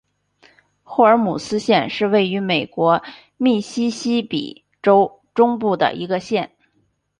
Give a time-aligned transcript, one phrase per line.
[0.81, 3.03] 霍尔姆斯县是位于美国
[3.37, 6.53] 密西西比州中部的一个县。